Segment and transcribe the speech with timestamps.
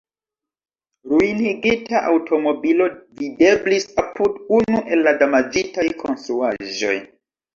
[1.09, 2.87] Ruinigita aŭtomobilo
[3.21, 6.97] videblis apud unu el la damaĝitaj konstruaĵoj.